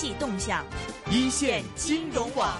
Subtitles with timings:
[0.00, 0.64] 济动向，
[1.10, 2.50] 一线金融网。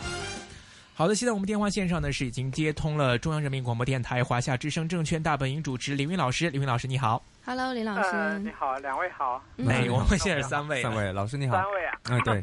[0.93, 7.25] 好的，现在我们电话线上呢是已经接通了中央人民广播电台华夏之声证券大本营主持林云老师，林云老师你好。
[7.43, 9.43] Hello，林老师，呃，你好，两位好。
[9.67, 11.57] 哎，我们现在是三位，三位老师你好。
[11.57, 12.41] 三位啊，嗯，对。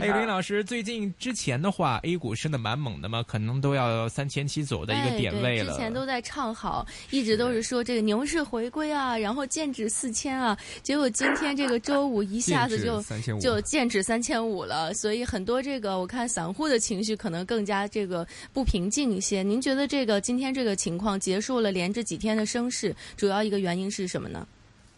[0.02, 5.72] 哎，林老师，最近之前的话，A 股升的蛮猛的嘛，可能都要三千七左右的一个点位了。
[5.72, 13.00] 之前都在唱好，一直都是说这个牛市回归啊，然后剑指四千啊，结果今天这个周五一下子就
[13.38, 19.42] 就剑指三千五了，所以很多这个我看散户的情绪可能更加这个不平静一些。
[19.42, 24.44] 您觉得这个今天这个情况结束了连着几天的升势，主要一个原因是什么呢？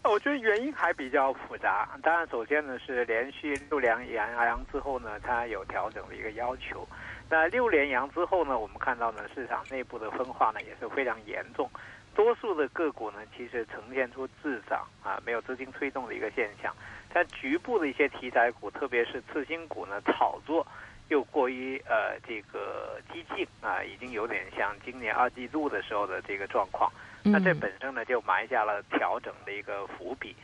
[0.05, 1.89] 我觉得原因还比较复杂。
[2.03, 6.87] 当然，首先呢是连续六连阳阳之后呢，它有调整的一个要求。
[7.30, 11.71] 那六连阳之后呢，我们看到呢市场内部的分化呢也是非常严重。
[12.15, 16.73] 多数的个股呢其实呈现出滞涨啊，没有资金推动的一个现象。
[17.13, 20.66] 但局部的一些题材股，特别是次新股呢，炒作
[21.09, 26.93] 又过于呃这个激进啊，已经有点像今年二季度的时候的这个状况。
[27.27, 30.37] 那这本身呢就埋下了调整的一个伏笔。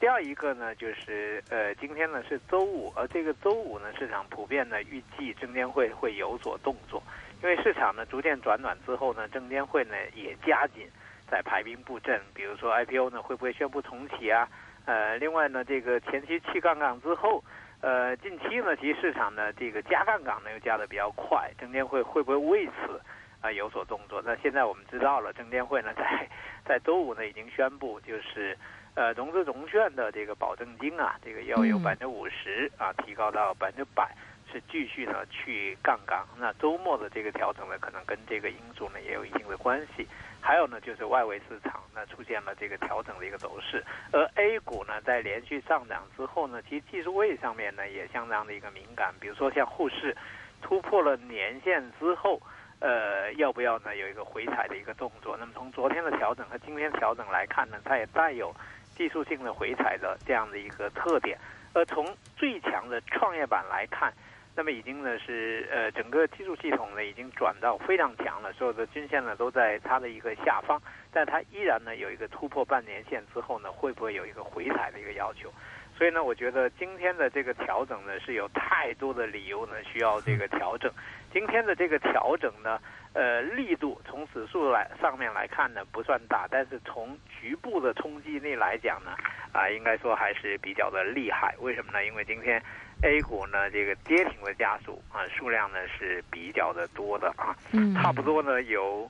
[0.00, 7.00] 第二一个呢，就是呃，今天呢是周五，而这个周五呢，市场普遍呢预计证监会会有所动作，
[7.40, 10.88] 因为市场呢逐渐转暖之后呢，证监会呢也加紧
[11.30, 14.48] 在排兵布阵，比如说 IPO 呢会不会宣布重启啊？
[14.86, 17.42] 呃，另外呢，这个前期去杠杆之后，
[17.80, 23.00] 呃，近期呢，其实市场呢这个加杠杆呢又加的比较快，证监会会不会为此？
[23.44, 24.22] 啊，有所动作。
[24.24, 26.26] 那现在我们知道了，证监会呢在
[26.64, 28.56] 在周五呢已经宣布，就是
[28.94, 34.16] 呃融资融券的这个保证金啊，这个要有百分之五十啊提高到百分之百，
[34.50, 36.24] 是继续呢去杠杆。
[36.38, 40.08] 那周末的这个调整呢，可能跟这个因素呢也有一定的关系。
[40.40, 50.16] 还有呢，就是外围市场呢出现了这个调整的一个走势，而 A 股呢在连续上涨之后呢，其实技术位上面呢也相当的一个敏感，比如说像沪市
[50.62, 52.40] 突破了年线之后。
[52.80, 53.96] 呃，要不要呢？
[53.96, 55.36] 有一个回踩的一个动作。
[55.38, 58.54] 那么从昨天的调整和今天调整来看呢，它也带有
[58.94, 61.38] 技术性的回踩的这样的一个特点。
[61.72, 62.06] 而从
[62.36, 64.12] 最强的创业板来看，
[64.54, 75.52] 那么已经呢是呃整个技术系统呢已经转到非常强了，所有的均线呢都在它的一个下方，但它依然呢有一个突破半年线之后呢，会不会有一个回踩的一个要求？
[75.96, 80.92] 所以呢，我觉得今天的这个调整呢，是有太多的理由呢需要这个调整。
[81.32, 82.80] 今天的这个调整呢，
[83.12, 89.12] 呃，力度从指数来上面来看呢不算大，但是从局部的冲击力来讲呢，
[89.52, 91.54] 啊，应该说还是比较的厉害。
[91.60, 92.04] 为什么呢？
[92.04, 92.60] 因为今天
[93.02, 97.54] A 股呢这个跌停的家数啊数量呢是比较的多的啊，
[97.94, 99.08] 差不多呢有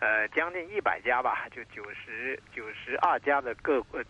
[0.00, 4.02] 呃将近一百家吧，就九十九十二家的个呃。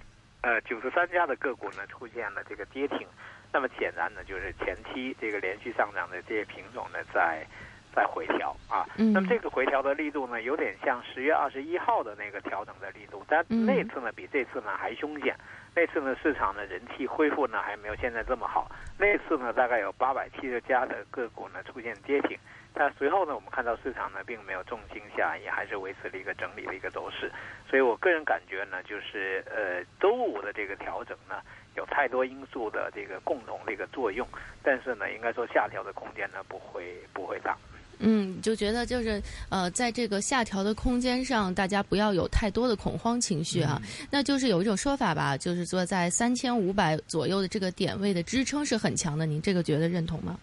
[0.44, 3.09] 呃，九十三家的个股呢出现了这个跌停，
[3.50, 7.47] 那么显然呢，就是前期这个连续上涨的这些品种呢在
[7.94, 8.84] 在回调啊。
[8.94, 15.34] 那么这个回调的力度呢，有点像十月二十一号的那个调整的力度，但那次呢比这次呢还凶险。
[15.75, 18.71] 那次呢市场的人气恢复呢还没有现在这么好。
[18.99, 22.38] 那次呢大概有八百七十家的个股呢出现跌停。
[22.77, 27.31] 但随后呢，我们看到市场呢并没有重心下，也还是维持了一个整理的一个走势。
[27.71, 31.37] 所以我个人感觉呢，就是呃周五的这个调整呢，
[31.77, 34.27] 有太多因素的这个共同的一个作用，
[34.61, 37.57] 但是呢，应该说下调的空间呢不会不会大。
[38.01, 43.81] 嗯，就觉得就是呃，在这个下调的空间上，大家不要有太多的恐慌情绪啊。
[44.11, 50.37] 那就是有一种说法吧，就是说在三千五百左右的这个点位的支撑是很强的，您这个觉得认同吗？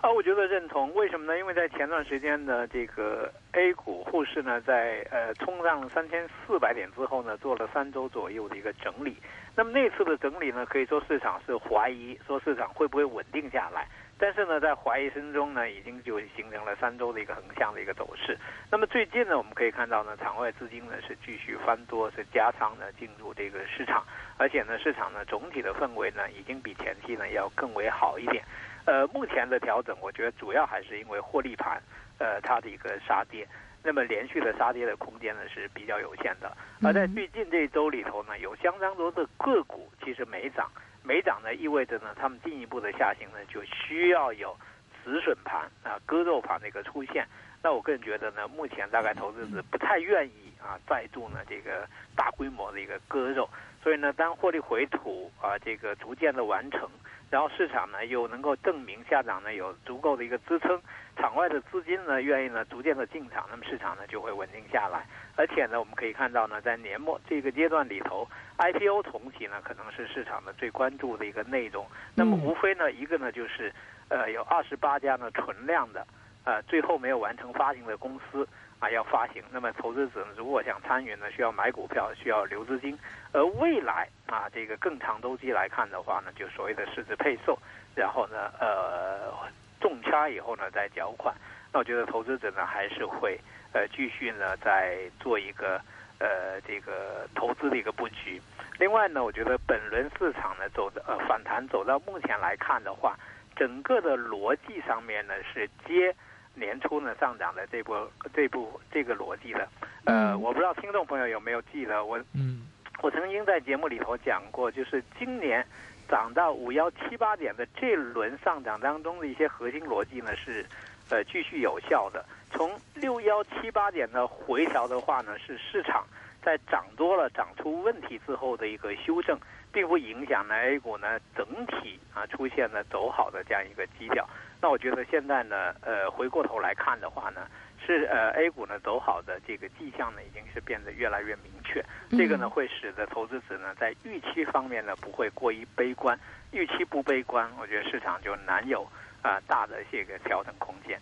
[0.00, 0.94] 啊，我觉得认同。
[0.94, 1.36] 为什么呢？
[1.38, 9.18] 因为在前段时间呢这个 A 股沪市呢，在呃冲上三千四百点之后呢，做了三周左右的一个整理。
[9.54, 13.86] 那么那次的整理呢，可以说市场是怀疑说市场会不会稳定下来。
[14.16, 18.38] 但是呢，在怀疑声中呢，已经就形成了三周的一个横向的一个走势。
[18.70, 24.02] 那么最近呢，我们可以看到呢，场外资金呢是继续翻多，是加仓呢进入这个市场，
[24.38, 28.42] 而且呢，市场呢总体的氛围呢，已经比前期呢要更为好一点。
[28.86, 31.80] 呃，目前的调整，我觉得主要还是因为获利盘，
[32.18, 33.46] 呃，它的一个杀跌，
[33.82, 36.56] 那么连续的杀跌的空间呢是比较有限的。
[36.82, 40.70] 而在最近这一周里头呢，有相当多的个股其实没涨，
[41.04, 44.56] 没涨呢意味着呢，他们进一步的下行呢就需要有
[45.04, 47.26] 止损盘啊、割肉盘的一个出现。
[47.62, 51.86] 那我个人觉得呢，目前大概投资者不太愿意啊再度呢这个
[52.16, 53.48] 大规模的一个割肉，
[53.82, 56.88] 所以呢，当获利回吐啊这个逐渐的完成。
[57.30, 60.82] 然后市场呢又能够证明下涨呢有足够的一个支撑，
[61.16, 65.06] 场外的资金呢愿意呢逐渐的进场，那么市场呢就会稳定下来。
[65.36, 68.28] 而且呢，我们可以看到呢，在年末这个阶段里头
[68.58, 71.86] ，IPO 重启呢可能是市场的最关注的一个内容。
[72.16, 73.72] 那么无非呢一个呢就是，
[74.08, 76.04] 呃有二十八家呢存量的，
[76.44, 78.46] 呃最后没有完成发行的公司。
[78.80, 82.98] 啊，要发行，那么投资者如果想参与呢，需要买股票，需要留资金。
[83.30, 87.58] 而未来啊，这个更长周期来看的话呢，就所谓的市值配售，
[87.94, 89.32] 然后呢，呃，
[89.80, 91.34] 中签以后呢再缴款。
[91.70, 93.38] 那我觉得投资者呢还是会
[93.74, 95.78] 呃继续呢在做一个
[96.18, 98.40] 呃这个投资的一个布局。
[98.78, 103.14] 另外呢，我觉得本轮市场呢走的呃反弹走到目前来看的话，
[103.54, 106.16] 整个的逻辑上面呢是接。
[106.60, 109.66] 年初呢上涨的这波这部这个逻辑的，
[110.04, 112.66] 呃，我不知道听众朋友有没有记得我，嗯，
[113.02, 115.66] 我曾经在节目里头讲过，就是今年
[116.08, 120.64] 涨到五幺七八点的这轮上涨当中的一些核心逻辑呢是，
[121.08, 122.24] 呃，继续有效的。
[122.52, 126.04] 从六幺七八点的回调的话呢，是市场
[126.44, 129.38] 在涨多了、涨出问题之后的一个修正，
[129.72, 134.28] 并不影响呢 A 股呢整体啊出现了走好的这样一个基调。
[134.60, 137.46] 那我觉得现在呢，呃，回过头来看的话呢，
[137.84, 141.84] 是呃 A 股呢走好的这个迹象呢，已经是变得越来越明确。
[142.10, 146.18] 这个呢会使得投资者呢在预期方面呢不会过于悲观，
[146.52, 148.86] 预期不悲观，我觉得市场就难有
[149.22, 151.00] 啊大的这个调整空间。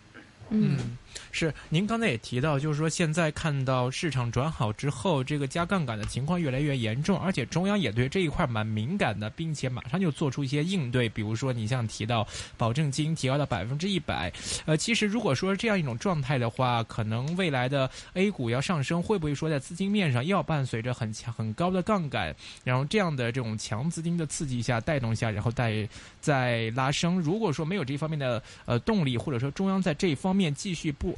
[0.49, 0.97] 嗯。
[1.31, 12.27] 是，您刚才也提到，就是说现在看到市场转好之后，这个加杠杆的情况越来越严重，而且中央也对这一块蛮敏感的，并且马上就做出一些应对，比如说你像提到
[12.57, 14.31] 保证金提高到百分之一百，
[14.65, 25.87] 呃，其实如果说这样一种状态的话，可能未来的 A 股要上升，会不会说在资金面上要伴随着很强很高的杠杆，然后这样的这种强资金的刺激下带动下，然后带
[26.19, 27.19] 再拉升？
[27.19, 31.17] 如果说没有这方面的呃动力，或者说中央在这方面继续不。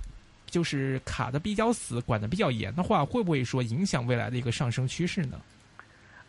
[0.51, 5.39] 就是卡的比较死，管的比较严的话，会不会说影响未来的一个上升趋势呢？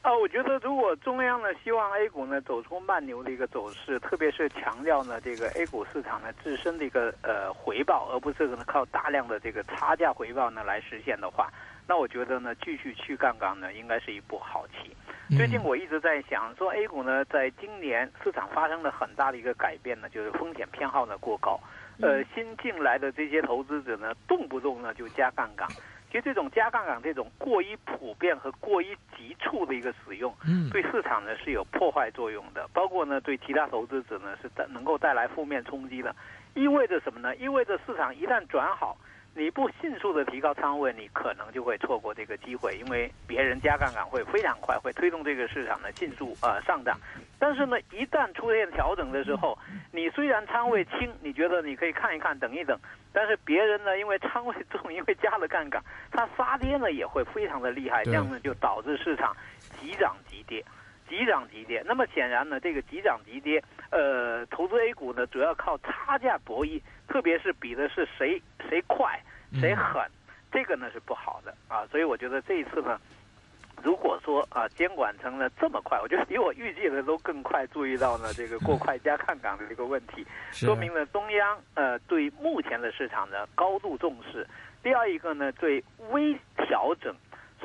[0.00, 11.52] 啊，我觉得如果中央呢希望 A 股呢走出慢牛的一个走势，特别是强调呢这个 A 股市场呢自身的一个呃回报，而不是可能靠大量的这个差价回报呢来实现的话，
[11.86, 14.90] 那我觉得呢继续去杠杆呢应该是一步好棋。
[15.34, 21.58] 最近我一直在想说，A 股呢在今年市场发生了很大的一个改变呢，就是风险偏好呢过高。
[22.00, 25.66] 呃，新进来的这些投资者呢，动不动呢就加杠杆。
[26.10, 32.68] 其实这种加杠杆、这种过于普遍和过于急促的一个使用，嗯，对市场呢是有破坏作用的。
[32.74, 36.14] 包括呢，对其他投资者呢是能够带来负面冲击的。
[36.54, 37.34] 意味着什么呢？
[37.36, 38.98] 意味着市场一旦转好。
[39.34, 46.98] 你不迅速的提高仓位，你可能就会错过这个机会，因为别人加杠杆会非常快，会推动这个市场的迅速呃上涨。
[47.38, 49.58] 但是呢，一旦出现调整的时候，
[49.90, 52.78] 你虽然仓位轻，你觉得你可以看一看，等一等，
[53.10, 59.34] 但是别人呢，因为仓位重，因为加了杠杆，它杀跌呢也会非常的厉害，这样呢就导致市场
[59.80, 60.62] 急涨急跌。
[61.12, 69.20] 急涨急跌，那么显然呢，这个急涨急跌，呃，投资 A 股呢，主要靠差价博弈，特别是比的是谁谁快
[69.60, 70.02] 谁狠，
[70.50, 71.86] 这个呢是不好的啊。
[71.90, 72.98] 所以我觉得这一次呢，
[73.82, 84.48] 如果说啊监管层呢这么快，我觉得比我预计的都更快，注意到呢这个过快加看岗的这个问题， 说明了中央呃对目前的市场呢高度重视。
[84.82, 87.14] 第二一个呢，对微调整。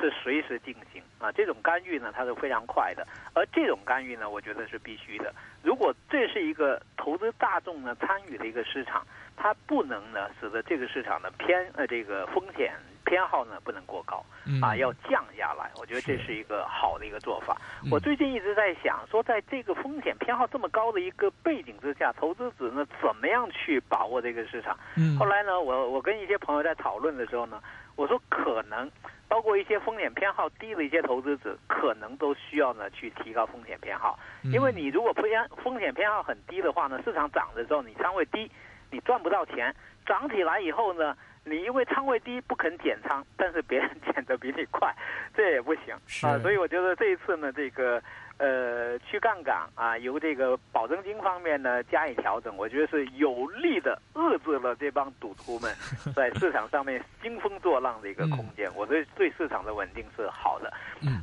[0.00, 5.34] 是随时进行啊，这种干预呢，它是非常快的，而这种干预呢，我觉得是必须的。
[5.62, 12.72] 如果这是一个投资大众呢参与的一个市场，它不能呢使得这个市场呢偏呃这个风险
[13.08, 14.24] 偏好呢不能过高
[14.62, 15.70] 啊，要降下来。
[15.80, 17.56] 我觉得这是一个好的一个做法。
[17.90, 24.76] 我最近一直在想说，在这个风险偏好这么高的一个背景之下，投资者呢怎么样去把握这个市场？
[25.18, 27.62] 后来呢，我我跟一些朋友在讨论的时候呢，
[27.96, 28.90] 我说可能。
[29.30, 38.50] 包括一些风险偏好低的一些投资者，可能都需要呢去提高风险偏好，因为你如果偏风险偏好很低的话呢，市场涨的时候你仓位低，
[38.90, 39.72] 你赚不到钱；
[40.06, 44.94] 涨起来以后呢，你因为仓位低不肯减仓， 但是别人减的比你快，
[45.34, 46.38] 这也不行啊。
[46.38, 48.02] 所以我觉得这一次呢，这个。
[48.40, 55.74] 呃，去杠杆啊，由这个保证金方面呢加以调整，我觉得是有力的遏制了这帮赌徒们
[56.14, 58.72] 在市场上面兴风作浪的一个空间。
[58.76, 60.72] 我对对市场的稳定是好的。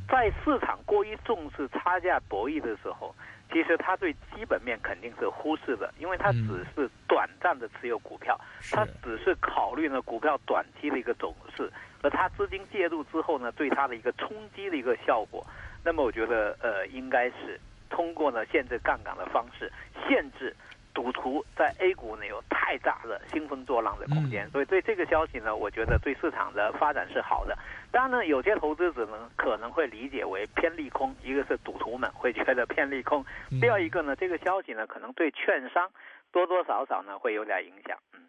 [0.06, 3.14] 在市场过于重视差价博弈的时候，
[3.52, 8.38] 其实他对基本面肯定是忽视的，因为他只是短暂的持有股票，
[8.72, 11.70] 他只是考虑呢股票短期的一个走势，
[12.02, 15.46] 而他资金介入之后呢对他的一个冲击的一个效果。
[15.84, 19.72] 那么我觉得，呃，应该是通过呢限制杠杆的方式
[20.06, 20.54] 限制。
[20.96, 27.54] 赌徒在 A 股呢有太大的兴风作浪的空间，所以对这个消息呢，我觉得对市场的发展是好的。
[27.92, 33.22] 当然呢，有些投资者呢可能会理解为偏利空，一个是赌徒们会觉得偏利空，
[33.60, 35.86] 第二一个呢，这个消息呢可能对券商
[36.32, 37.98] 多多少少呢会有点影响。
[38.14, 38.20] 嗯。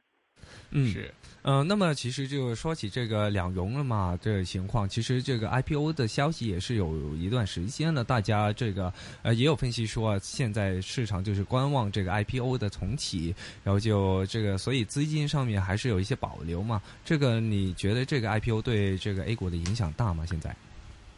[0.71, 8.93] 嗯，是，嗯，那么其实就说起这个两融了嘛，这个情况，其实这个 IPO 的消息也是有一段时间了，大家这个
[9.23, 13.33] 呃也有分析说，啊现在市场就是观望这个 IPO 的重启，
[13.63, 16.81] 然后就这个，所以资金上面还是有一些保留嘛。
[17.05, 20.25] 这个你觉得这个 IPO 对这个 A 股的影响大吗？
[20.25, 20.53] 现在？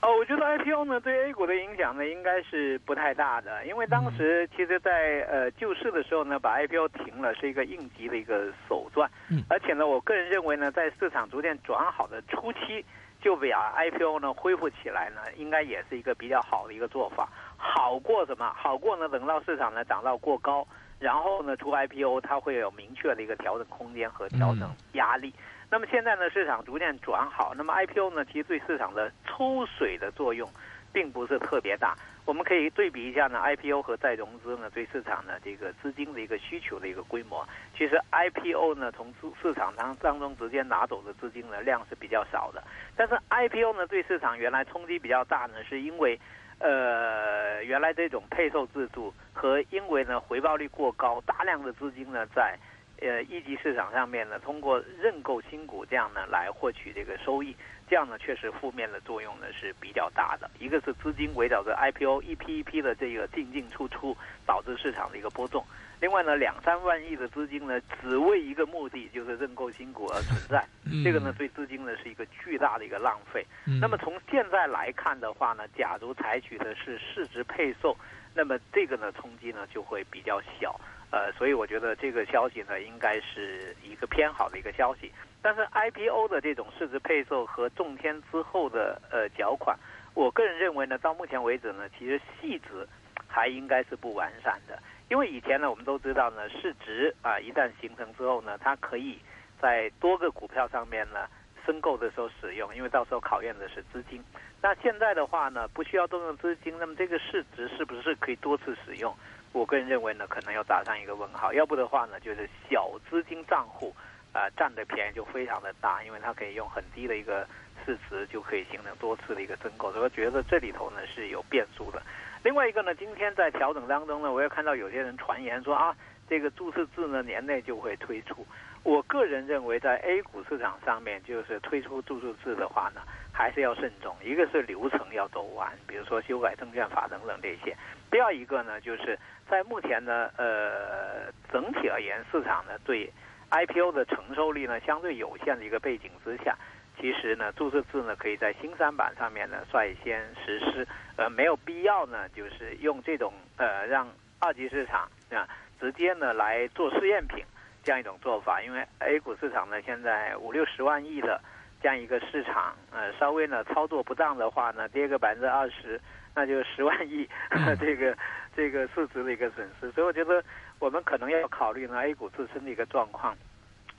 [0.01, 12.86] 哦，我觉得 IPO 呢对 A 股的影响呢应该是不太大的，因为当时其实，在呃救市的时候呢，把 IPO 停了是一个应急的一个手段，嗯，而且呢，我个人认为呢，在市场逐渐转好的初期，
[13.22, 17.27] 就把 IPO 呢恢复起来呢，应该也是一个比较好的一个做法，
[17.58, 18.53] 好过什么？
[18.56, 19.10] 好过呢？
[19.10, 20.65] 等到市场呢涨到过高，
[20.98, 25.34] 然后呢出 IPO，它会有明确的一个调整空间和调整压力。
[25.71, 27.53] 那么现在呢，市场逐渐转好。
[27.55, 30.49] 那么 IPO 呢，其实对市场的抽水的作用，
[30.91, 31.95] 并不是特别大。
[32.25, 37.47] 我们可以对比一下呢，IPO 和再融资呢，对市场的这个资金的一个需求的一个规模。
[37.77, 42.63] 其实 IPO 呢，从市场当当中直接拿走的资金呢量是比较少的。
[42.95, 46.19] 但是 IPO 呢，对市场原来冲击比较大呢，是因为，
[46.59, 52.57] 呃，原来这种配售制度和因为呢回报率过高，大量的资金呢在。
[53.01, 57.56] 呃，一级市场上面呢，通过认购新股这样呢来获取这个收益，
[57.88, 60.50] 这样呢确实负面的作用呢是比较大的。
[60.60, 64.15] 一个是资金围绕着 IPO 一批一批的这个进进出出，
[64.46, 65.63] 导致市场的一个波动；
[66.01, 70.65] 另外呢，两三万亿的资金呢只为一个目的，就是认购新股而存在，
[71.03, 73.46] 这个呢对资金呢是一个巨大的一个浪费。
[73.79, 77.96] 那么从现在来看的话呢，假如采取的是市值配售，
[78.36, 80.79] 那么这个呢冲击呢就会比较小。
[81.12, 85.12] 呃，所以我觉得这个消息呢，应该是一个偏好的一个消息。
[85.42, 89.78] 但是 IPO 的这种市值配售和中天之后的呃缴款，
[90.13, 92.86] 我个人认为呢，到目前为止呢，其实细则
[93.28, 94.78] 还应该是不完善的。
[95.10, 99.18] 因为以前呢，我们都知道呢，市值啊一旦形成之后呢，它可以
[99.60, 101.25] 在多个股票上面呢
[101.66, 104.22] 申购的时候使用，因为到时候考验的是资金。
[104.62, 109.16] 那现在的话呢，不需要动用资金，那么这个市值是不是可以多次使用？
[109.51, 111.51] 我个人认为呢，可能要打上一个问号。
[111.53, 113.94] 要不的话呢，就是小资金账户，
[114.32, 117.48] 啊，占的便宜就非常的大，因为它可以用很低的一个
[117.84, 119.91] 市值就可以形成多次的一个增购。
[119.91, 122.01] 所以我觉得这里头呢是有变数的。
[122.44, 125.96] 另外一个呢，今天在调整当中呢，我也看到有些人传言说啊，
[126.29, 128.46] 这个注册制呢年内就会推出。
[128.83, 134.15] 我个人认为，在 A 股市场上面，就是推出注册制的话呢，还是要慎重。
[134.24, 137.75] 一个是流程要走完，比如说修改证券法等等这些。
[138.09, 139.17] 第二一个呢，就是
[139.50, 143.12] 在目前呢，呃，整体而言，市场呢对
[143.51, 146.57] IPO 的承受力呢相对有限的一个背景之下，
[147.00, 154.07] 其实呢，注册制呢可以在新三板上面呢率先实施，呃，没有必要呢，就是用这种呃让
[154.39, 155.48] 二级市场啊
[155.79, 157.43] 直接呢来做试验品
[157.89, 161.41] 这样一种做法，因为 A 股市场呢现在五六十万亿的
[161.81, 166.00] 这样一个市场，呃，稍微呢操作不当的话呢，跌个百分之二十。
[166.36, 167.27] 那就十万亿，
[167.81, 168.15] 这个
[168.55, 170.43] 这个市值的一个损失，所以我觉得
[170.77, 173.36] 我们可能要考虑呢 A 股自身的一个状况，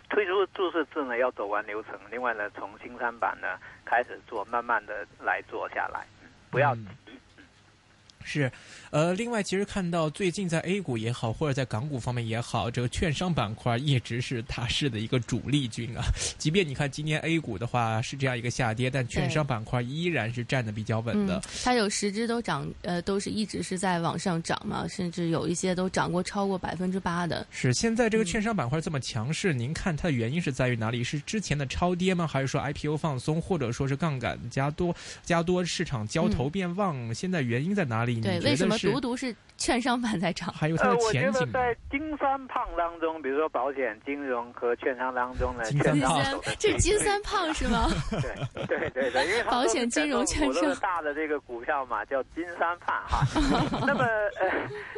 [0.09, 6.07] 推出注册制呢要走完流程，另外呢从新三板呢开始做，慢慢的来做下来，
[6.49, 6.87] 不要急。
[8.23, 8.51] 是，
[8.91, 16.05] 呃，另外，其实看到最近在 A 股也好，或者在港股方面也好，这个券商板块一直是大市的一个主力军啊。
[16.39, 21.43] 即便你看今年 A 股的话是这样一个下跌，但券商板块依然是站的比较稳的。
[21.65, 27.47] 它有十只都涨，呃，都是一直是在往上涨嘛，甚至有一些都涨过超过百分之八的。
[27.51, 31.03] 是现在这个券商板块这么强势，您看它的原因是在于哪里？
[31.03, 32.27] 是之前的超跌吗？
[32.27, 37.13] 还是说 IPO 放松，或者说是杠杆加多加多，市场交投变旺？
[37.15, 38.10] 现在原因在哪里？
[38.21, 40.53] 对，为什么独独是券商板在涨？
[40.53, 41.41] 还有它的前景。
[41.41, 47.89] 我觉得在金三胖当中，比如说保险、金融和券商当中呢，金三胖，这金三胖是吗？
[48.11, 53.21] 对对对对，因为保险、金融、券商大的这个股票嘛，叫金三胖哈。
[53.87, 54.05] 那么
[54.41, 54.51] 呃，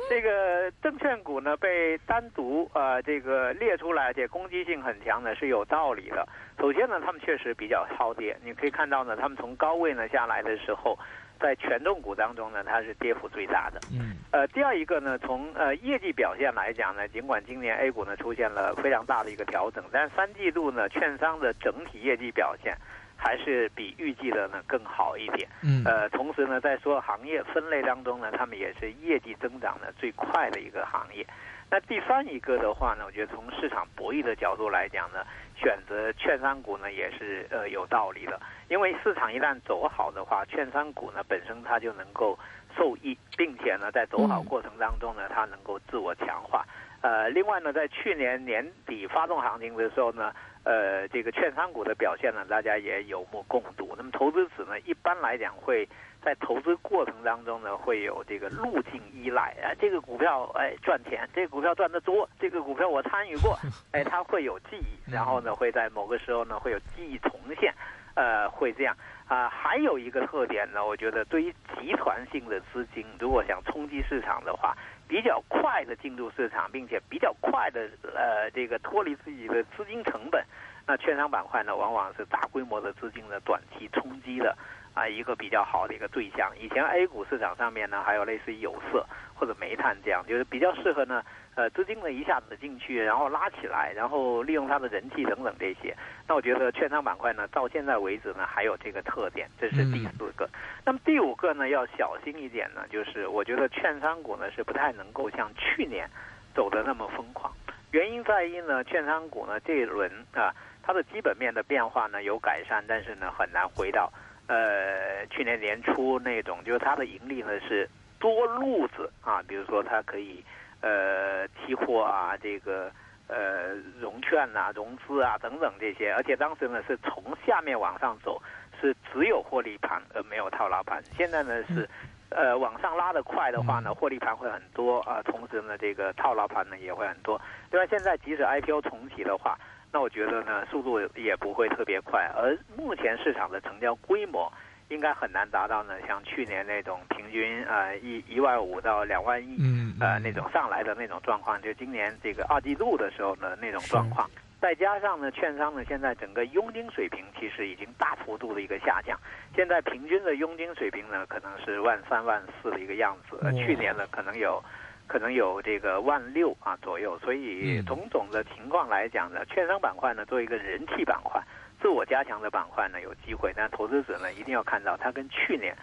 [0.08, 6.26] 这个证券股呢被单独呃这个列出来，而且攻击性很强呢，是有道理的。
[6.58, 10.96] 首先呢，他们确实比较超跌，你可以看到呢，他们从高位呢下来的时候。
[11.42, 13.80] 在权重股当中呢，它是跌幅最大的。
[13.92, 22.74] 嗯，呃，第二一个呢，从呃业绩表现来讲呢，尽管今年 A 股呢出现了非常大的一个调整，但三季度呢，券商的整体业绩表现
[23.16, 25.48] 还是比预计的呢更好一点。
[25.62, 31.26] 嗯，呃，同时呢，在说行业分类当中呢，他们也是业绩增长的最快的一个行业。
[31.72, 35.24] 那第三一个的话呢，我觉得从市场博弈的角度来讲呢，
[35.56, 38.38] 选择券商股呢也是呃有道理的，
[38.68, 42.38] 因为市场一旦走好的话，券商股呢本身它就能够
[42.76, 46.62] 受益，并且呢在走好过程当中呢，它能够自我强化。
[47.00, 50.30] 呃，另外呢，在去年年底发动行情的时候呢，
[50.64, 53.94] 呃，这个券商股的表现呢，大家也有目共睹。
[53.96, 55.88] 那么投资者呢，一般来讲会
[56.24, 63.58] 在投资过程当中呢，会有这个路径依赖啊，这个股票哎赚钱，这个股票赚得多，这个股票我参与过，
[63.92, 67.74] 哎，它会有记忆，然后呢，会在某个时候呢，会有记忆重现，
[68.14, 69.48] 呃，会这样啊。
[69.48, 74.76] 还有一个特点呢，我觉得对于集团性的资金，如果想冲击市场的话。
[75.08, 80.42] 比较快的进入市场，并且比较快的呃这个脱离自己的资金成本，
[80.86, 84.56] 那券商板块呢，往往是大规模的资金的短期冲击的
[84.94, 86.52] 啊一个比较好的一个对象。
[86.58, 91.22] 以前 A 股市场上面呢，还有类似于有色或者煤炭这样，就是比较适合呢。
[91.54, 95.94] 呃，资金呢一下子进去，然后拉起来，然后利用它的人气等等这些。
[96.26, 100.48] 那我觉得券商板块呢，到现在为止呢，还有这个特点，这是第四个。
[100.82, 106.08] 那么第五个呢，要小心一点呢，就是我觉得券商股呢是不太能够像去年
[106.54, 107.52] 走的那么疯狂。
[107.90, 114.10] 原因在于呢，券商股呢这一轮啊，它的基本面的变化呢有改善，但是呢很难回到
[114.52, 120.44] 呃去年年初那种，就是它的盈利呢是多路子啊，比如说它可以。
[120.84, 122.90] 呃，期货啊，这个
[123.28, 128.42] 呃，融券呐，融资啊，等等这些，而且当时呢是从下面往上走，
[128.80, 131.00] 是只有获利盘而没有套牢盘。
[131.16, 131.88] 现在呢是，
[132.30, 137.40] 呃，往上拉的快的话呢，获利盘会很多啊，同时呢这个套牢盘呢也会很多。
[137.70, 139.56] 另外，现在即使 IPO 重启的话，
[139.92, 144.50] 那我觉得呢速度也不会特别快，而目前市场的成交规模。
[144.88, 149.56] 应该很难达到呢，像去年那种平均呃一一万五到两万亿，
[149.98, 154.28] 呃那种上来的那种状况，就今年这个二季度的时候呢那种状况，
[154.60, 159.18] 再加上呢券商呢现在整个佣金水平其实已经大幅度的一个下降，
[159.56, 164.62] 现在平均的佣金水平呢可能是万三万四的一个样子，去年呢可能有
[165.06, 171.42] 可能有这个万六啊左右，所以种种的情况来讲呢，券商板块呢作为一个人气板块。
[171.80, 175.76] 自我加强的板块呢有机会，但投资者呢一定要看到它跟去年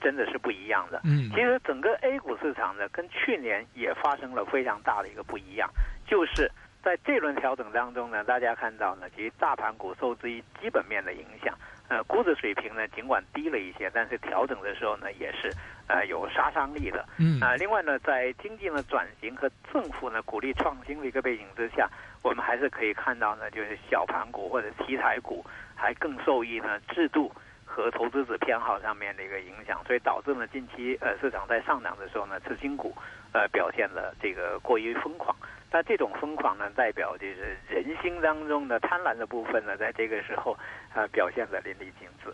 [0.00, 1.00] 真的是不一样的。
[1.04, 5.70] 嗯，其实整个 A 股市场呢跟去年也发生了非常大的一个不一样，
[6.06, 6.50] 就是
[6.84, 11.56] 在这轮调整当中呢，大家看到呢，其实大盘股受制于基本面的影响，
[11.88, 15.50] 呃，估值水平呢尽管低了一些，但是调整的时候呢也是
[15.88, 17.04] 呃有杀伤力的。
[17.18, 21.88] 嗯啊，另外呢，在经济呢转型和政府呢鼓励创新的一个背景之下。
[22.22, 25.44] 我们还是可以看到呢，就是小盘股或者题材股
[25.74, 27.30] 还更受益呢制度
[27.74, 32.94] 和投资者偏好上面的一个影响，所以导致呢近期呃市场在上涨的时候呢，次新股
[33.32, 35.34] 呃表现的这个过于疯狂。
[35.72, 40.56] 那这种疯狂呢，代表就是人心当中的贪婪的部分呢，在这个时候
[40.94, 42.32] 呃表现的淋漓尽致。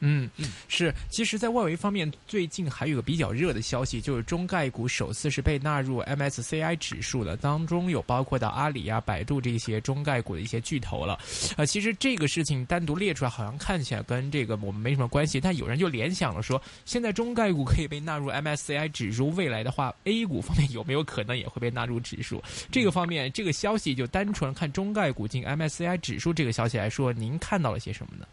[0.00, 0.28] 嗯，
[0.68, 0.94] 是。
[1.08, 11.18] 其实，在外围方面，最近还有个比较热的消息，就是中概股首次是被纳入 MSCI 指数的，当中有包括到阿里啊、百度这些中概股的一些巨头了。
[11.56, 22.42] 呃，其实这个事情单独列出来，好像看起来跟这个我们没什么关系，但有人就联想了说，现在中概股可以被纳入 MSCI 指数，未来的话，A 股方面有没有可能也会被纳入指数？
[22.72, 28.26] 这个方面，这个消息就单纯看中概股进 MSCI 指数这个消息来说，您看到了些什么呢？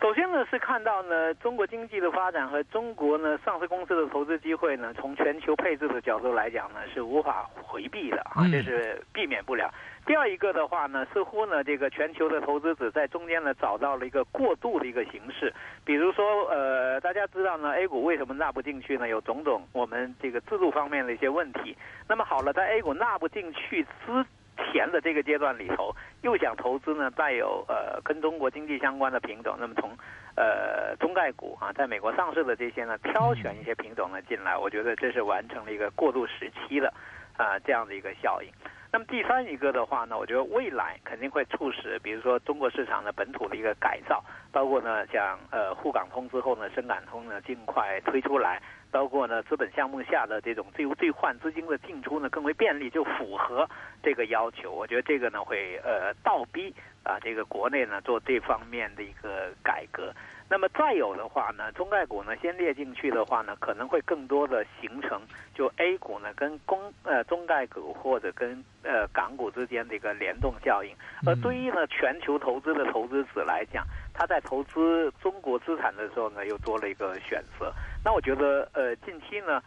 [0.00, 9.70] 首先呢，是看到呢中国经济的发展和中国呢上市公司的投资机会呢，从全球配置的角度来讲呢，是无法回避的啊，这是避免不了。
[10.06, 15.52] 第二一个的话呢，似乎呢这个全球的投资者在中间呢找到了一个过渡的一个形式，
[15.84, 19.06] 比如说呃，大家知道呢 A 股为什么纳不进去呢？
[19.06, 21.76] 有种种我们这个制度方面的一些问题。
[22.08, 24.24] 那么好了，在 A 股纳不进去之。
[24.66, 29.90] 前的这个阶段里头，又想投资呢，带有呃跟中国经济相关的品种，那么从
[30.36, 36.92] 呃中概股啊，在美国上市的这些呢，挑选一些品种呢进来，我觉得这是完成了一个过渡时期的
[37.36, 38.48] 啊这样的一个效应。
[38.92, 48.60] 那么第三一个的话呢，我觉得未来肯定会促使，比如说中国市场的本土的一个改造，包括呢像呃沪港通之后呢，深港通呢尽快推出来。
[48.92, 53.64] 包括呢，资本项目下的这种自由兑换资金的进出呢，更为便利，就符合
[54.02, 54.72] 这个要求。
[54.72, 56.74] 我觉得这个呢，会呃倒逼
[57.04, 60.12] 啊，这个国内呢做这方面的一个改革。
[60.50, 65.22] 那么再有的话呢，中概股呢先列进去的话呢，可能会更多的形成
[65.54, 70.90] 就 A 股呢跟公呃中概股或者跟呃港股之间的一个联动效应。
[71.24, 77.72] 而对于呢全球投资的投资者来讲，他在投资中国资产的时候呢，又多了一个选择。
[78.04, 79.62] 那我觉得，呃，近期呢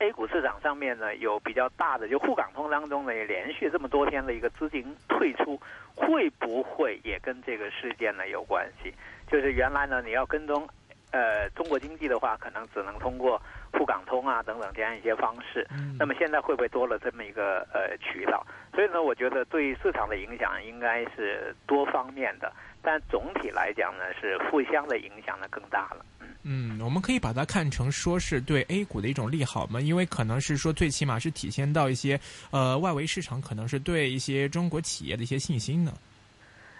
[0.00, 5.58] ，A 股市场上面呢有比较大的，就沪港通当中呢也连续这么多天的一个资金退出，
[5.96, 8.92] 会不会也跟这个事件呢有关系？
[9.30, 10.66] 就是原来呢你要跟踪，
[11.10, 13.40] 呃，中国经济的话，可能只能通过
[13.72, 15.66] 沪港通啊等等这样一些方式。
[15.98, 18.46] 那么现在会不会多了这么一个呃渠道？
[18.74, 22.52] 所以呢，我觉得对市场的影响应该是多方面的。
[22.82, 26.06] 但总体来讲呢，是互相的影响呢更大了。
[26.44, 29.80] 嗯，我们可以把它看成说是对 A 股的一种利好吗？
[29.80, 32.20] 因为可能是说最起码是体现到一些
[32.52, 35.92] 呃外围市场可能是对一些中国企业的一些信心呢。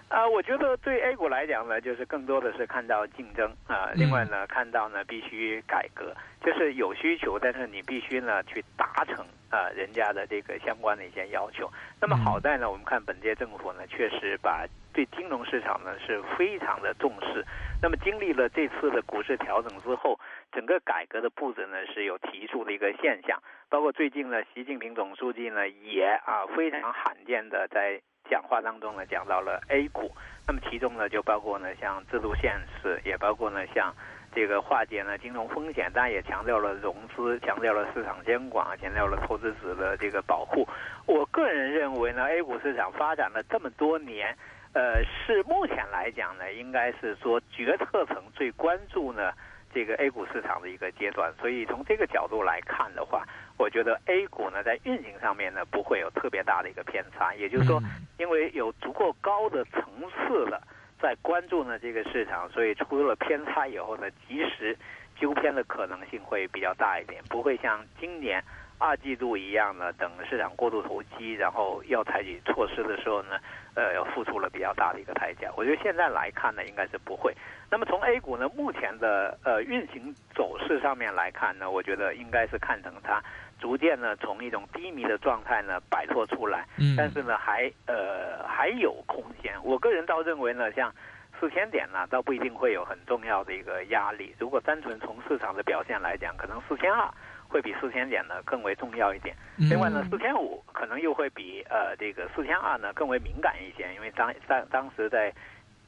[0.09, 11.71] 啊，我觉得对 A 股来讲呢，就是更多的是看到竞争啊，另外呢看到呢必须改革，就是有需求，但是你必须呢去达成啊人家的这个相关的一些要求。
[12.01, 14.67] 那么好在呢，我们看本届政府呢确实把。
[14.97, 17.45] 对金融市场呢是非常的重视，
[17.83, 20.19] 那么经历了这次的股市调整之后，
[20.51, 23.39] 整个改革的步子呢是有提速的一个现象，
[23.69, 30.11] 包括最近呢，习近平总书记呢也啊非常罕见的在讲话当中呢讲到了 A 股，
[30.47, 33.95] 那么其中呢就包括呢像制度现实，也包括呢像
[34.35, 40.67] 这个化解呢金融风险，当然也强调了融资，强调了市场监管，强调了投资者的这个保护。
[41.07, 44.37] 我个人认为呢，A 股市场发展了这么多年。
[44.75, 49.33] 呃，是目前来讲呢，应该是说决策层最关注呢
[49.73, 53.27] 这个 A 股市场的一个阶段，所以从这个角度来看的话，
[53.59, 57.81] 我觉得 A 股呢在运行上面呢不会有特别大的一个偏差，也就是说，
[58.19, 60.63] 因为有足够高的层次了
[61.01, 64.77] 在关注呢这个市场，所以出了偏差以后呢，及时
[65.19, 68.43] 纠偏的可能性会比较大一点，不会像今年。
[68.79, 73.39] 二季度一样呢，等市场过度投机，然后要采取措施的时候呢，
[73.75, 75.51] 呃，要付出了比较大的一个代价。
[75.57, 77.35] 我觉得现在来看呢，应该是不会。
[77.71, 83.19] 那么从 A 股呢目前的呃运行走势上面来看呢，我觉得应该是看成它
[83.59, 86.67] 逐渐呢从一种低迷的状态呢摆脱出来。
[86.79, 86.95] 嗯。
[86.97, 89.55] 但是呢，还呃还有空间。
[89.65, 90.93] 我个人倒认为呢，像
[91.41, 94.35] 四千点呢，倒不一定会有很重要的一个压力。
[94.39, 97.09] 如果单纯从市场的表现来讲，可能四千二。
[97.49, 99.33] 会比四千点呢更为重要一点。
[99.57, 105.33] 另外呢，四千五可能又会比呃这个四千二呢更为敏感一些，因为当当当时在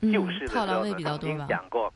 [0.01, 1.93] 救市的时候呢曾经讲过，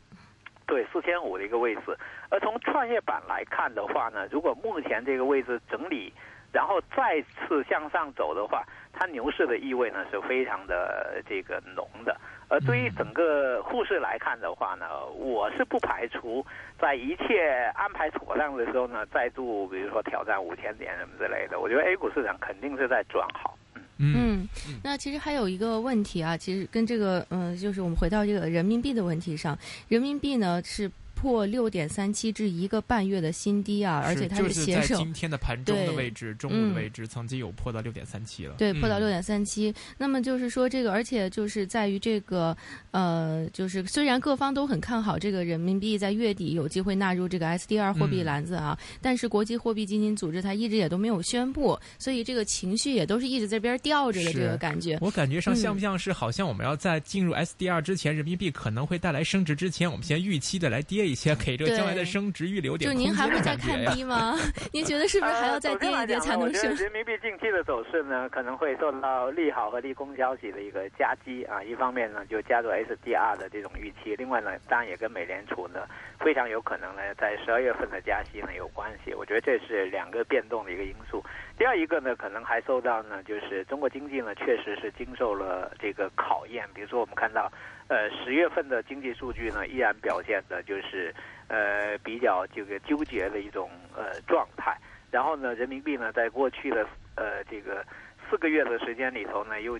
[0.73, 1.83] 对四千五的一个位置。
[2.31, 6.11] 而从创业板来看的话呢，如果目前这个位置整理，
[6.51, 12.17] 然后再次向上走的话，它牛市的意味呢是非常的这个浓的。
[12.49, 16.45] 而对于整个沪市来看的话呢，我是不排除
[16.79, 21.61] 在一切安排妥当的时候呢，再度比如说挑战五千点什么之类的。
[21.61, 23.55] 我觉得 A 股市场肯定是在转好。
[24.03, 24.49] 嗯，
[24.83, 30.91] 那其实还有一个问题啊，其实跟这个嗯，就是我们回到这个人民币的问题上，人民币呢是。
[31.23, 38.57] 破六点三七至一个半月的新低啊，而且它是携手今天的盘中的位置，中午的位置曾经有破到六点三七了。
[38.59, 39.73] 对，破到六点三七。
[39.97, 42.57] 那么就是说这个，而且就是在于这个
[42.91, 54.99] 呃，就是虽然各方都很看好这个人民币在月底有机会纳入这个 SDR 货币篮子啊，但是国际货币基金组织它一直也都没有宣布，所以这个情绪也都是一直在边吊着的这个感觉。
[55.01, 61.12] 我感觉上像不像是好像我们要在进入 SDR 之前，人民币可能会带来升值之前，我们先预期的来跌。
[61.12, 64.37] 一些给这个将来的升值预留点就您还会再看低吗？
[64.72, 66.75] 您觉得是不是还要再跌一跌才能升？
[66.77, 71.62] 人民币近期的走势呢，可能会受到利好和利空消息的一个夹击啊。
[71.62, 75.81] 一方面呢，就加入 SDR 的这种预期；另外呢，当然也跟美联储呢
[76.20, 79.14] 非常有可能呢在十二月份的加息呢有关系。
[79.14, 81.22] 我觉得这是两个变动的一个因素。
[81.59, 86.68] 第二一个呢，可能还受到呢，就是中国经济呢确实是经受了这个考验。
[86.75, 87.51] 比如说我们看到。
[87.92, 91.14] 呃，十月份的经济数据呢，依然表现的就是
[91.48, 94.74] 呃比较这个纠结的一种呃状态。
[95.11, 97.85] 然后呢，人民币呢，在过去的呃这个
[98.31, 99.78] 四个月的时间里头呢，又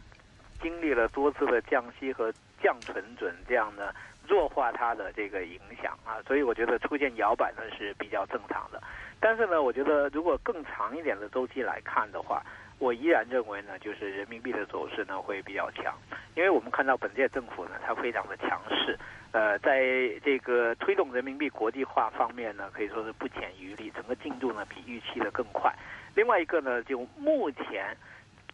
[0.61, 2.31] 经历了多次的降息和
[2.62, 3.94] 降存准这样的
[4.29, 8.79] 弱化它的这个影响啊，所以我觉得出现摇摆呢是比较正常的。
[9.20, 12.42] 但是呢，我觉得如果更长一点的周期来看的话，
[12.83, 15.97] 我依然认为呢，就是人民币的走势呢会比较强，
[16.35, 18.99] 因为我们看到本届政府呢，它非常的强势，
[19.31, 19.81] 呃，在
[20.25, 25.73] 这个推动人民币国际化方面呢，可以说是不减余力，整个进度呢比预期的更快。
[26.16, 27.97] 另外一个呢，就目前，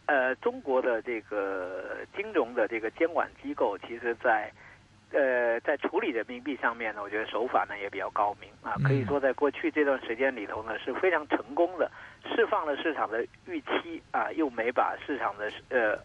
[0.05, 4.51] 呃，中国的这个金融的这个监管机构，其实在。
[5.11, 11.89] 呃，在处理人民币上面呢，我觉得手法呢也比较高明啊，可以说在过去这段时间里头呢是非常成功的，
[12.25, 15.97] 释放了市场的预期啊，又没把市场的呃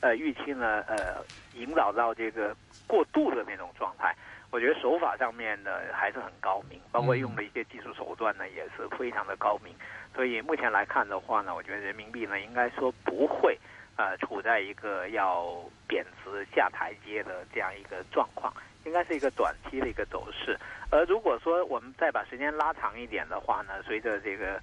[0.00, 2.54] 呃预期呢呃引导到这个
[2.86, 4.14] 过度的那种状态。
[4.50, 9.72] 我觉得手法上面呢还是很高明，包括用的一些技术手段呢也是非常的高明。
[10.12, 13.56] 所以目前来看的话呢，我觉得人民币呢应该说不会
[14.00, 15.46] 呃处在一个要
[15.86, 18.52] 贬值下台阶的这样一个状况，
[18.84, 20.58] 应该是一个短期的一个走势。
[20.90, 24.60] 而如果说我们再把时间拉长一点的话呢，随着这个。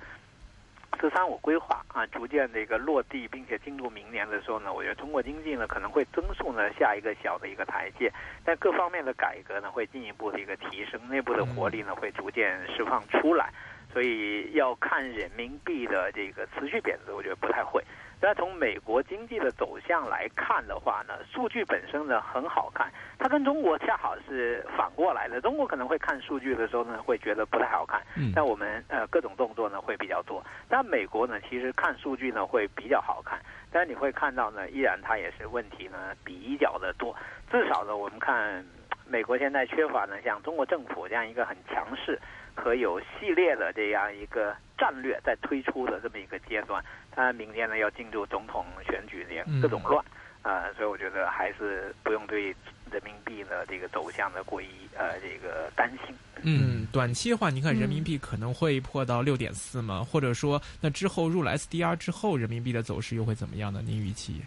[1.00, 8.12] “十三五”规划啊，逐渐的一个落地，并且进入明年的时候呢，我觉得中国经济呢可能会增速呢下一个小的一个台阶，
[8.44, 13.54] 但各方面的改革呢会进一步的一个提升，内部的活力呢会逐渐释放出来，
[13.94, 17.84] 所以要看人民币的这个持续贬值，我觉得不太会。
[18.20, 25.40] 那从美国经济的走向来看的话呢，数据本身呢很好看，它跟中国恰好是反过来的。
[25.40, 28.02] 中国可能会看数据的时候呢，会觉得不太好看，
[28.34, 30.44] 但我们呃各种动作呢会比较多。
[30.68, 33.40] 但美国呢，其实看数据呢会比较好看，
[33.72, 37.16] 但是你会看到呢，依然它也是问题呢比较的多。
[37.52, 38.66] 至少呢，我们看
[39.06, 42.20] 美国现在缺乏呢像中国政府这样一个很强势
[42.56, 46.84] 和有系列的这样一个战略在推出的这么一个阶段。
[47.18, 50.06] 那明天呢要进入总统选举年，各种乱，
[50.44, 52.56] 啊，所以我觉得还是不用对
[52.92, 56.16] 人民币呢这个走向呢过于呃这个担心。
[56.44, 60.04] 嗯，短期的话，你看人民币可能会破到六点四吗？
[60.04, 63.82] 或者说，那之后入了 SDR 之后，人民币的走势又会怎么样呢？
[63.84, 64.40] 您预期？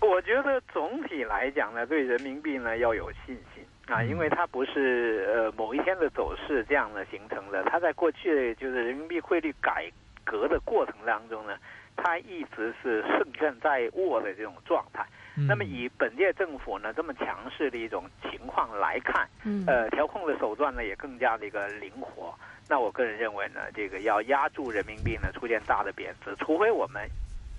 [0.00, 9.90] 我觉得总体来讲呢，对人民币呢要有信心啊，因为它不是呃某一天的走势这样的形成的，它在过去就是人民币汇率改
[10.22, 11.56] 革的过程当中呢。
[11.96, 15.04] 它一直是胜券在握的这种状态。
[15.48, 19.28] 那么以本届政府呢这么强势的一种情况来看，
[19.66, 22.32] 呃，调控的手段呢也更加的一个灵活。
[22.68, 27.08] 那我个人认为呢，这个要压住人民币呢出现大的贬值，除非我们。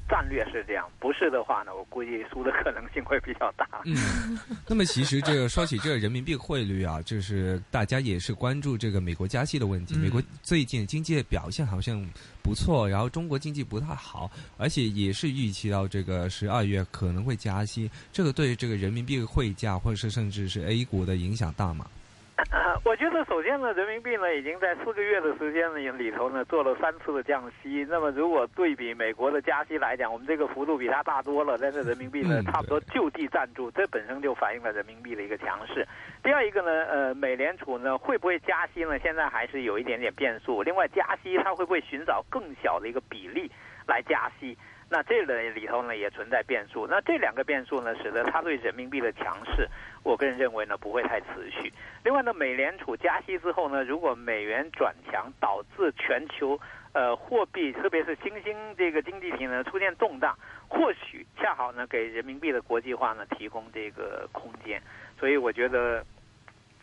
[0.08, 3.68] 战略是这样，不是的话呢，我估计输的可能性会比较大。
[3.86, 4.38] 嗯，
[4.68, 9.96] 那么其实这个说起这个人民币汇率啊，就是大家也是关注这个美国加息的问题。
[9.96, 12.06] 美国最近经济表现好像
[12.44, 17.90] 不错，然后中国经济不太好，而且也是预期到这个十二月可能会加息。
[18.14, 21.88] 这个对这个人民币汇价或者是甚至是 A 股的影响大吗？
[22.84, 27.86] 我觉得首先呢，人民币呢已经在四个月的时间里里头呢做了三次的降息。
[27.90, 31.58] 那么如果对比美国的加息来讲，我们这个幅度比它大多了。
[31.58, 35.88] 但是人民币呢差不多就地站住，这本身就反映了人民币的一个强势。
[36.22, 39.00] 第二一个呢，呃，美联储呢会不会加息呢？
[39.00, 40.62] 现在还是有一点点变数。
[40.62, 43.50] 另外，加息它会不会寻找更小的一个比例
[43.88, 44.58] 来加息？
[44.88, 49.68] 那这个里头呢也存在变数，那这两个变数呢，使得它对人民币的强势，
[50.04, 51.74] 我个人认为呢不会太持续。
[52.04, 56.60] 另外呢，美联储加息之后呢，如果美元转强，导致全球
[56.94, 64.80] 呃货币，特别是新兴这个经济体呢出现动荡，或许恰好呢给人民币的国际化呢提供这个空间。
[65.20, 66.06] 所以我觉得，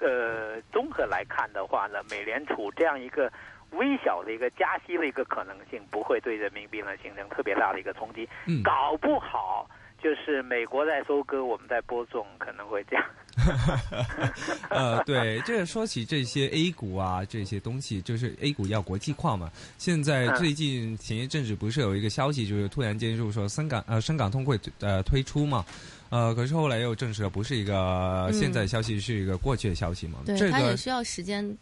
[0.00, 3.32] 呃，综合来看的话呢，美联储这样一个。
[3.72, 8.28] 微小的一个加息的一个可能性，不会对人民币呢形成特别大的一个冲击。
[8.62, 9.68] 搞不好
[10.02, 13.04] 就是美国在收割，我们在播种，可能会这样。
[14.68, 19.50] 呃，对，这说起这些 A 股啊，这些东西，就是 A 股要国际化嘛。
[19.78, 25.64] 现在最近前一阵子不是有一个消息，就是突然间就是说深港呃深港通会呃推出嘛，
[26.10, 30.18] 呃，可是后来又证实了不是一个现在消息，是一个过去的消息嘛。
[30.26, 31.56] 对，它也需要时间。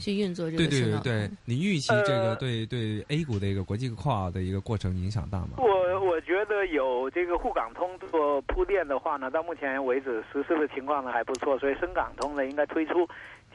[0.00, 5.50] 去运作这个对对对对，你预期这个对对 A 股的一个国际化的一个过程影响大吗？
[5.58, 13.06] 我我觉得有这个沪港通做铺垫的话呢，到目前为止实施的情况呢还不错，所以深港通呢应该推出，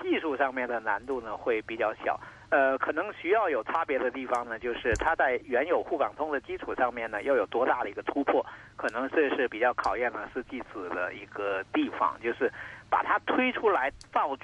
[0.02, 2.20] 技术上面的难度呢会比较小。
[2.50, 8.46] 呃，可能需要有差别的地方呢，就是它在原有沪港通的基础上面呢要有多大的一个突破，
[8.78, 12.52] 可能这是比较考验呢是技术的一个地方，就是。
[12.90, 14.36] 把它推出来，照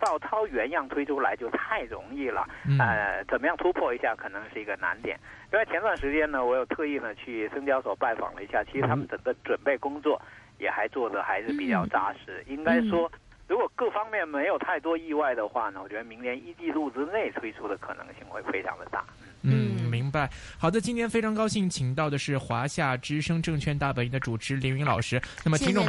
[0.00, 2.46] 照抄原样推出来就太容易了。
[2.78, 5.18] 呃，怎么样突破一下，可能是一个难点。
[5.52, 10.20] 因为前段时间呢，我有特意呢去深交所拜访了一下，其实他们整个准备工作
[10.58, 12.42] 也还做的还是比较扎实。
[12.48, 13.10] 应该说，
[13.46, 19.04] 如果各方面没有太多意外的话呢，我觉得明年一季度之内推出的可能性会非常的大。
[19.44, 20.30] 嗯，明白。
[20.56, 25.20] 好的，今天非常高兴请到的是华夏之声证券大本营的主持林云老师。
[25.44, 25.80] 那么听众。